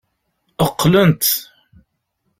[0.69, 1.23] Qqlent.